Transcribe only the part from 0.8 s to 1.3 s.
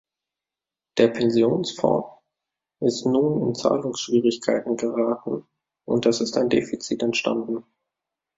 Der